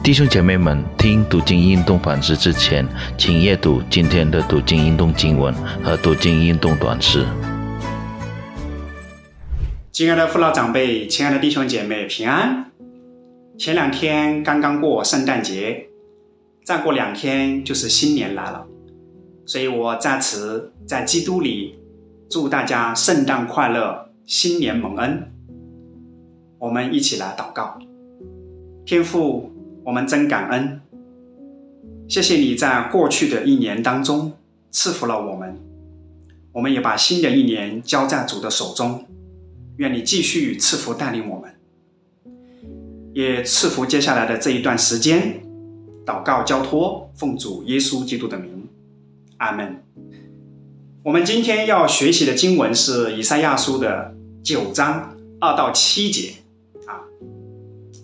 [0.00, 2.86] 弟兄姐妹们，听读经运动反思之前，
[3.18, 7.26] 请阅读今天的读经运动经文和读经运动短诗。
[9.92, 12.70] 亲爱的父老长辈，亲爱的弟兄姐妹，平安！
[13.58, 15.88] 前两天刚刚过圣诞节，
[16.64, 18.66] 再过两天就是新年来了，
[19.44, 21.78] 所以我在此在基督里
[22.30, 25.30] 祝大家圣诞快乐，新年蒙恩。
[26.58, 27.78] 我们一起来祷告，
[28.86, 29.52] 天父。
[29.88, 30.82] 我们真感恩，
[32.08, 34.34] 谢谢你在过去的一年当中
[34.70, 35.58] 赐福了我们，
[36.52, 39.06] 我们也把新的一年交在主的手中，
[39.78, 41.50] 愿你继续赐福带领我们，
[43.14, 45.42] 也赐福接下来的这一段时间。
[46.04, 48.68] 祷告交托，奉主耶稣基督的名，
[49.38, 49.82] 阿门。
[51.02, 56.34] 我们今天要学习的经文是以赛亚书的九章二到七节
[56.84, 57.00] 啊，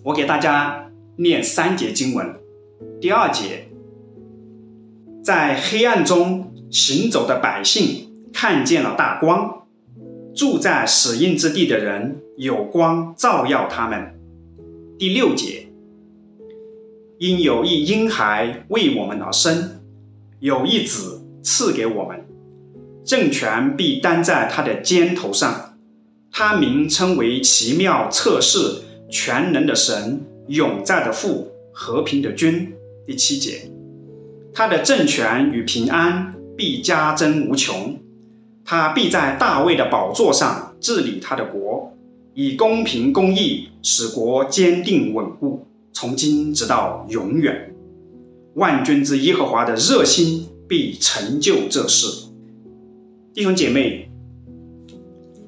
[0.03, 0.81] 我给大家。
[1.17, 2.35] 念三节经文，
[2.99, 3.69] 第二节，
[5.23, 9.65] 在黑暗中行走的百姓看见了大光，
[10.35, 14.13] 住在死荫之地的人有光照耀他们。
[14.99, 15.67] 第六节，
[17.17, 19.79] 因有一婴孩为我们而生，
[20.39, 22.25] 有一子赐给我们，
[23.05, 25.77] 政权必担在他的肩头上，
[26.29, 30.21] 他名称为奇妙测试全能的神。
[30.47, 32.71] 永在的父，和平的君。
[33.07, 33.69] 第七节，
[34.53, 37.99] 他的政权与平安必加增无穷，
[38.63, 41.93] 他必在大卫的宝座上治理他的国，
[42.33, 47.75] 以公平公义使国坚定稳固，从今直到永远。
[48.55, 52.29] 万军之耶和华的热心必成就这事。
[53.33, 54.09] 弟兄姐妹，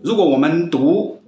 [0.03, 1.21] 如果我们读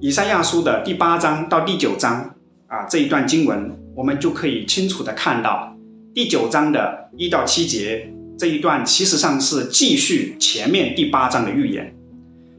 [0.00, 2.33] 以赛亚书的第八章到第九章。
[2.74, 5.76] 啊，这一段经文，我们就可以清楚的看到
[6.12, 11.94] 第九章的一到七节这一段，其实上是继续前面第八章的预言。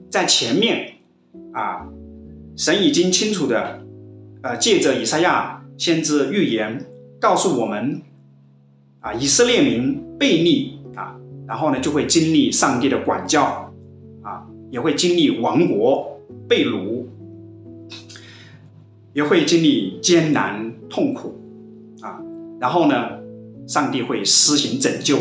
[0.09, 0.93] 在前面
[1.51, 1.85] 啊，
[2.55, 3.81] 神已经清楚的，
[4.41, 6.85] 呃，借着以赛亚先知预言，
[7.19, 8.01] 告诉我们，
[9.01, 11.13] 啊，以色列民背逆啊，
[11.45, 13.69] 然后呢，就会经历上帝的管教，
[14.23, 16.17] 啊，也会经历亡国
[16.47, 16.94] 被掳。
[19.15, 21.39] 也会经历艰难痛苦，
[22.01, 22.19] 啊，
[22.59, 23.11] 然后呢，
[23.65, 25.17] 上帝会施行拯救。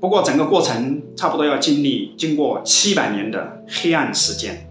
[0.00, 4.68] 不过整个过程差不多要经历经过七百年的黑暗时间。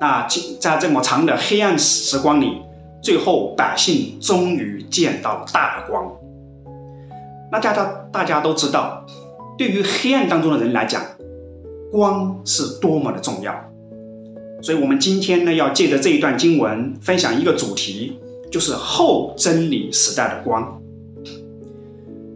[0.00, 0.28] 那
[0.60, 2.62] 在这么长的黑暗时光里，
[3.02, 6.12] 最后百姓终于见到了大光。
[7.50, 9.04] 那大家大家都知道，
[9.58, 11.02] 对于黑暗当中的人来讲，
[11.90, 13.52] 光是多么的重要。
[14.66, 18.18] 所以，我们今天呢，要借着这一段经文分享一个主题，
[18.50, 20.82] 就是后真理时代的光。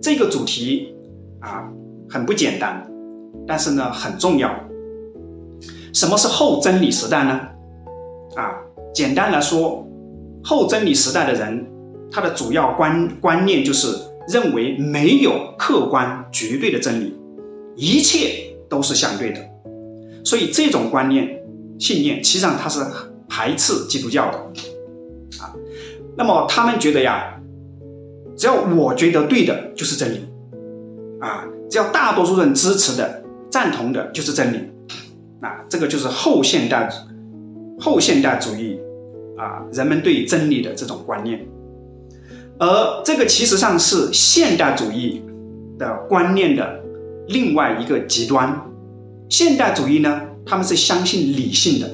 [0.01, 0.95] 这个主题
[1.41, 1.69] 啊，
[2.09, 2.89] 很不简单，
[3.49, 4.49] 但是呢，很重要。
[5.93, 7.41] 什么是后真理时代呢？
[8.37, 8.55] 啊，
[8.95, 9.85] 简单来说，
[10.45, 11.67] 后真理时代的人，
[12.13, 13.89] 他的主要观观念就是
[14.29, 17.13] 认为没有客观绝对的真理，
[17.75, 19.41] 一切都是相对的。
[20.25, 21.40] 所以，这种观念。
[21.81, 22.85] 信念，实际上他是
[23.27, 24.39] 排斥基督教的，
[25.43, 25.57] 啊，
[26.15, 27.41] 那么他们觉得呀，
[28.37, 30.21] 只要我觉得对的就是真理，
[31.21, 34.59] 啊，只要大多数人支持的、赞同的就是真理，
[35.41, 36.87] 啊，这个就是后现代
[37.81, 38.79] 后现代主义
[39.39, 41.41] 啊，人们对真理的这种观念，
[42.59, 45.23] 而这个其实上是现代主义
[45.79, 46.79] 的观念的
[47.29, 48.61] 另外一个极端，
[49.31, 50.27] 现代主义呢。
[50.51, 51.89] 他们是相信理性的，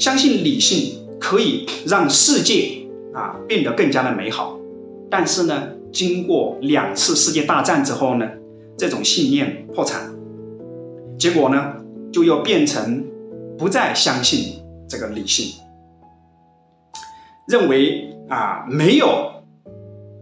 [0.00, 2.84] 相信理性可以让世界
[3.14, 4.58] 啊变得更加的美好。
[5.08, 8.28] 但是呢，经过两次世界大战之后呢，
[8.76, 10.12] 这种信念破产，
[11.16, 11.76] 结果呢
[12.12, 13.06] 就又变成
[13.56, 15.60] 不再相信这个理性，
[17.46, 19.06] 认为啊没有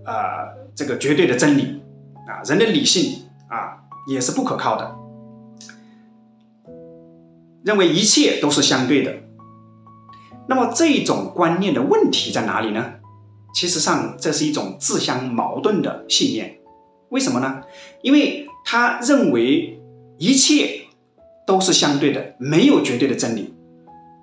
[0.05, 0.45] 啊
[0.75, 1.81] 这个绝对的真理
[2.29, 3.79] 啊，人的理性啊
[4.13, 5.02] 也是不可靠的。
[7.65, 9.15] 认为一切都是相对的，
[10.49, 12.95] 那么这种观念的问题在哪里呢？
[13.55, 16.59] 其实上，这是一种自相矛盾的信念。
[17.11, 17.61] 为什么呢？
[18.03, 19.79] 因为他认为
[20.19, 20.87] 一切
[21.47, 23.55] 都是相对的，没有绝对的真理。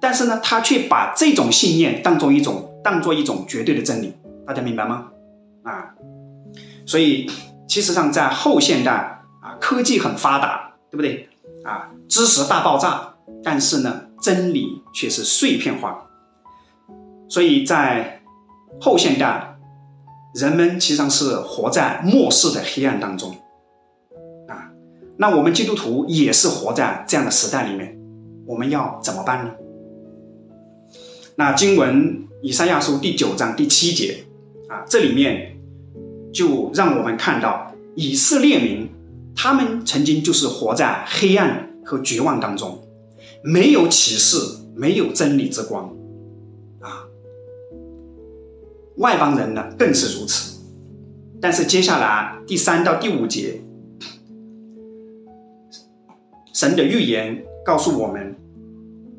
[0.01, 4.13] 但是呢，他却把这种信念当做一种当做一种绝对的真理。
[4.47, 5.09] 大家明白吗？
[5.63, 5.93] 啊，
[6.85, 7.29] 所以
[7.67, 11.29] 其实上在后现代啊，科技很发达，对不对？
[11.63, 13.08] 啊，知识大爆炸。
[13.43, 16.07] 但是呢，真理却是碎片化，
[17.27, 18.21] 所以在
[18.79, 19.57] 后现代
[20.35, 23.31] 人们其实上是活在末世的黑暗当中，
[24.47, 24.69] 啊，
[25.17, 27.97] 那我们基督徒也是活在这样的时代里面，
[28.45, 29.51] 我们要怎么办呢？
[31.35, 34.25] 那经文以赛亚书第九章第七节，
[34.67, 35.57] 啊，这里面
[36.33, 38.89] 就让我们看到以色列民，
[39.35, 42.83] 他们曾经就是活在黑暗和绝望当中，
[43.43, 44.37] 没有启示，
[44.75, 45.95] 没有真理之光。
[46.81, 47.05] 啊
[48.97, 50.59] 外邦人呢更是如此，
[51.39, 53.61] 但是接下来第三到第五节，
[56.53, 58.35] 神的预言告诉我们，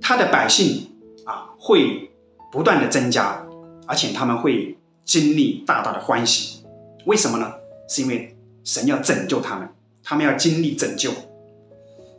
[0.00, 0.88] 他的百姓
[1.24, 2.10] 啊会
[2.52, 3.46] 不断的增加，
[3.86, 6.62] 而且他们会经历大大的欢喜。
[7.06, 7.50] 为什么呢？
[7.88, 9.66] 是因为神要拯救他们，
[10.02, 11.10] 他们要经历拯救。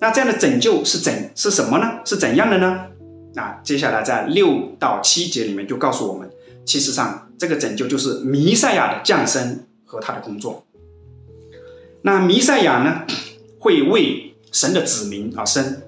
[0.02, 2.00] 那这样的拯救是怎是什么呢？
[2.04, 2.88] 是怎样的呢？
[3.36, 6.30] 那接下来在六到七节里面就告诉我们。
[6.66, 10.66] 其实上，这个拯救就是弥赛亚的降生和他的工作。
[12.02, 13.06] 那弥赛亚呢，
[13.60, 15.84] 会为神的子民而生，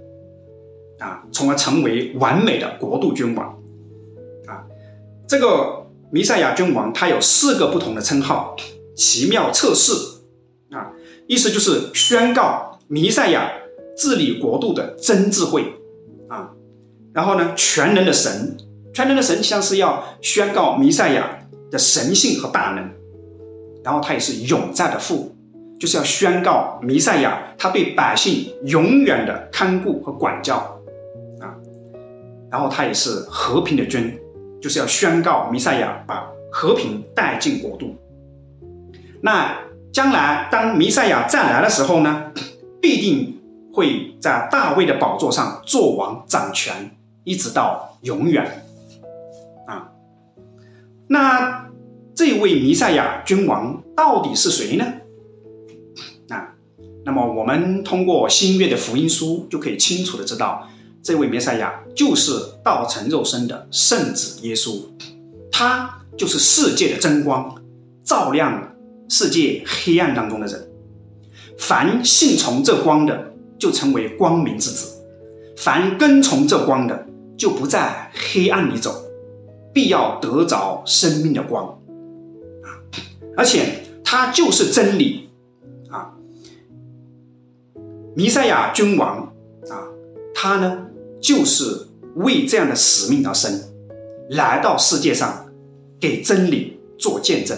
[1.00, 3.60] 啊，从而成为完美的国度君王。
[4.46, 4.66] 啊，
[5.28, 8.56] 这个弥赛亚君王他有四个不同的称号：
[8.96, 9.92] 奇妙测试，
[10.70, 10.92] 啊，
[11.26, 13.52] 意思就是宣告弥赛亚
[13.98, 15.74] 治理国度的真智慧，
[16.30, 16.52] 啊，
[17.14, 18.58] 然后呢，全能的神。
[18.94, 21.40] 全能的神像是要宣告弥赛亚
[21.72, 22.92] 的神性和大能，
[23.84, 25.36] 然后他也是永在的父，
[25.80, 30.58] 就是要宣告弥赛亚他对百姓永远的看顾和管教
[31.40, 31.58] 啊，
[32.52, 34.16] 然后他也是和平的君，
[34.62, 37.96] 就是要宣告弥赛亚把和平带进国度。
[39.24, 39.58] 那
[39.92, 42.32] 将来当弥赛亚再来的时候呢，
[42.80, 43.42] 必定
[43.74, 48.64] 会在大卫的宝座上做王掌权，一直到永远。
[49.66, 49.90] 啊
[51.08, 51.70] 那
[52.16, 54.86] 这位弥赛亚君王到底是谁呢？
[56.30, 56.54] 啊，
[57.04, 60.70] 那么我们通过新约的福音书就可以清楚的知道，
[61.02, 62.32] 这位弥赛亚就是
[62.64, 64.80] 道成肉身的圣子耶稣，
[65.52, 67.56] 他就是世界的真光，
[68.04, 68.76] 照亮
[69.10, 70.70] 世界黑暗当中的人。
[71.58, 73.33] 凡信从这光的，
[73.64, 74.90] 就成为光明之子；
[75.56, 77.08] 凡跟从这光的，
[77.38, 78.94] 就不在黑暗里走。
[79.72, 81.80] 必要得着生命的光，
[82.62, 82.68] 啊！
[83.38, 85.30] 而且他就是真理，
[85.90, 86.14] 啊！
[88.18, 89.34] 弥赛亚君王，
[89.70, 89.88] 啊，
[90.36, 90.88] 他呢
[91.22, 93.62] 就是为这样的使命而生，
[94.30, 95.48] 来到世界上
[96.02, 97.58] 给真理做见证。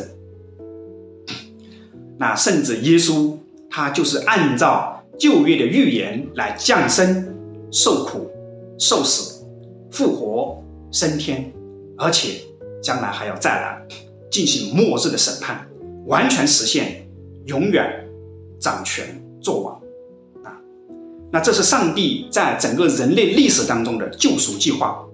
[2.20, 3.36] 那甚至耶稣，
[3.70, 7.36] 他就是按照旧约的预言来降生、
[7.72, 8.30] 受苦、
[8.78, 9.46] 受死、
[9.92, 11.52] 复活、升天。
[11.98, 12.42] 而且
[12.84, 13.82] 将来还要再来
[14.30, 15.66] 进行末日的审判，
[16.08, 17.08] 完全实现
[17.46, 18.06] 永远
[18.60, 19.06] 掌权
[19.40, 19.76] 作王
[20.44, 20.60] 啊！
[21.32, 25.08] 那这是上帝在整个人类历史当中的救赎计划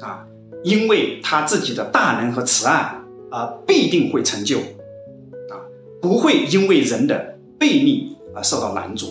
[0.00, 0.26] 啊！
[0.62, 2.98] 因为他自己的大能和慈爱
[3.30, 5.60] 而必定会成就啊，
[6.00, 9.08] 不会因为人的悖逆而受到拦阻！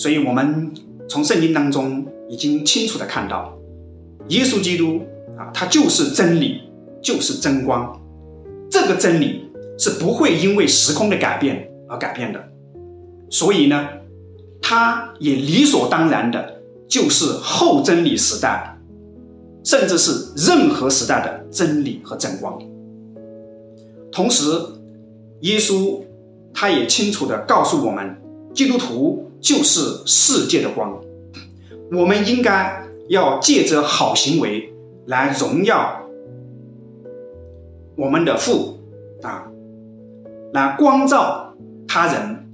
[0.00, 0.72] 所以我们
[1.10, 3.54] 从圣经当中已经清楚的看到。
[4.28, 5.02] 耶稣基督
[5.36, 6.62] 啊，他就是真理，
[7.02, 8.00] 就是真光。
[8.70, 12.42] 这个真理是不会因为时空的改变而改变的，
[13.28, 13.88] 所以呢，
[14.62, 18.78] 他也理所当然的就是后真理时代，
[19.62, 22.58] 甚至是任何时代的真理和真光。
[24.10, 24.44] 同时，
[25.40, 26.00] 耶稣
[26.54, 28.16] 他也清楚的告诉我们，
[28.54, 31.00] 基督徒就是世界的光，
[31.92, 32.78] 我们应该。
[33.10, 34.72] 要借着好行为
[35.06, 36.00] 来荣耀
[37.96, 38.78] 我们的父
[39.22, 39.50] 啊，
[40.52, 41.56] 来光照
[41.88, 42.48] 他人，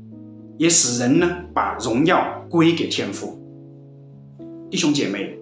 [0.57, 3.39] 也使人呢把荣耀归给天父。
[4.71, 5.39] 弟兄姐妹，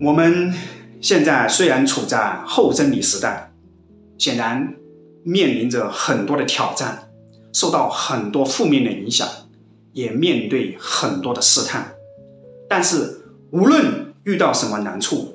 [0.00, 0.52] 我们
[1.00, 3.52] 现在虽然处在后真理时代，
[4.18, 4.74] 显然
[5.22, 7.08] 面临着很多的挑战，
[7.52, 9.28] 受到很多负面的影响，
[9.98, 11.94] 也面对很多的试探，
[12.68, 13.14] 但是。
[13.50, 15.32] 无论遇到什么难处，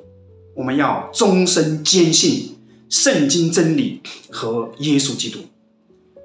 [0.53, 2.55] 我们要终身坚信
[2.87, 5.39] 圣经真理和耶稣基督，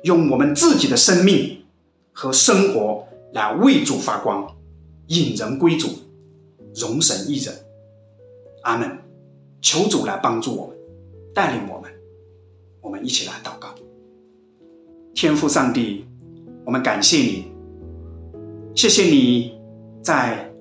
[0.03, 1.65] 用我们自己的生命
[2.13, 4.55] 和生活来为主发光，
[5.07, 5.89] 引人归主，
[6.75, 7.55] 容神一人。
[8.65, 8.99] 阿门。
[9.63, 10.77] 求主来帮助我们，
[11.35, 11.91] 带领我们。
[12.83, 13.75] 我们一起来祷告。
[15.15, 16.05] 天父上帝，
[16.67, 17.47] 我们感谢你，
[18.79, 19.59] 谢谢你
[20.05, 20.53] 在。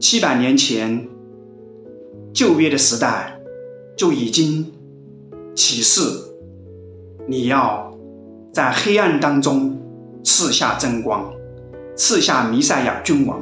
[0.00, 1.08] 七百年前，
[2.34, 3.40] 旧约的时代
[3.96, 4.72] 就已经
[5.54, 6.02] 启示，
[7.28, 7.96] 你要
[8.52, 9.80] 在黑暗当中
[10.24, 11.32] 赐下真光，
[11.94, 13.40] 赐下弥赛亚君王。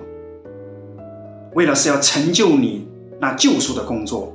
[1.55, 2.87] 为了是要成就你
[3.19, 4.31] 那救赎的工作，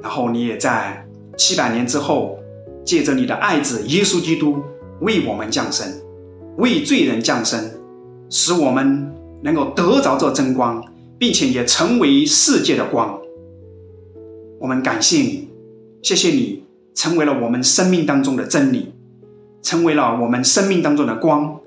[0.00, 1.04] 然后你也在
[1.36, 2.38] 七百年之后，
[2.84, 4.62] 借着你的爱子耶稣基督
[5.00, 5.92] 为我们降生，
[6.58, 7.68] 为罪人降生，
[8.28, 9.12] 使我们
[9.42, 10.84] 能够得着这真光，
[11.18, 13.20] 并且也成为世界的光。
[14.60, 15.48] 我们感谢你，
[16.02, 16.64] 谢谢你
[16.94, 18.92] 成为了我们生命当中的真理，
[19.62, 21.60] 成为了我们生命当中的光，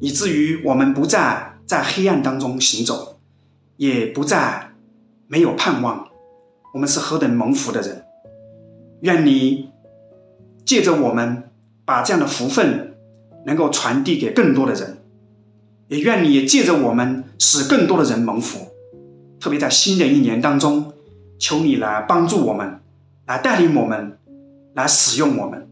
[0.00, 3.12] 以至于我们不再在黑暗当中行走。
[3.76, 4.70] 也不再
[5.26, 6.06] 没有盼望，
[6.72, 8.04] 我们是何等蒙福的人！
[9.00, 9.70] 愿你
[10.64, 11.50] 借着我们，
[11.84, 12.94] 把这样的福分
[13.44, 14.98] 能够传递给更多的人，
[15.88, 18.68] 也愿你借着我们，使更多的人蒙福。
[19.38, 20.92] 特别在新的一年当中，
[21.38, 22.80] 求你来帮助我们，
[23.26, 24.18] 来带领我们，
[24.74, 25.68] 来使用我们。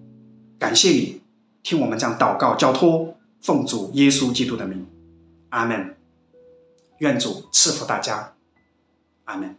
[0.58, 1.22] 感谢你，
[1.62, 4.86] 听我们这样祷告交托，奉主耶稣基督的名，
[5.48, 5.96] 阿门。
[6.98, 8.34] 愿主赐福大家，
[9.24, 9.56] 阿门。